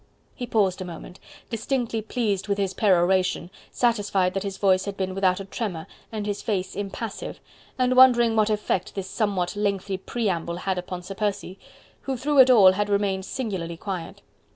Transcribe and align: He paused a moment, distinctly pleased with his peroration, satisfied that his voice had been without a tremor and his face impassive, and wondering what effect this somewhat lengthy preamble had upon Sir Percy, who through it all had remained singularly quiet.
He 0.33 0.47
paused 0.47 0.81
a 0.81 0.85
moment, 0.85 1.19
distinctly 1.51 2.01
pleased 2.01 2.47
with 2.47 2.57
his 2.57 2.73
peroration, 2.73 3.51
satisfied 3.69 4.33
that 4.33 4.41
his 4.41 4.57
voice 4.57 4.85
had 4.85 4.97
been 4.97 5.13
without 5.13 5.39
a 5.39 5.45
tremor 5.45 5.85
and 6.11 6.25
his 6.25 6.41
face 6.41 6.75
impassive, 6.75 7.39
and 7.77 7.95
wondering 7.95 8.35
what 8.35 8.49
effect 8.49 8.95
this 8.95 9.07
somewhat 9.07 9.55
lengthy 9.55 9.97
preamble 9.99 10.55
had 10.61 10.79
upon 10.79 11.03
Sir 11.03 11.13
Percy, 11.13 11.59
who 12.01 12.17
through 12.17 12.39
it 12.39 12.49
all 12.49 12.71
had 12.71 12.89
remained 12.89 13.25
singularly 13.25 13.77
quiet. 13.77 14.23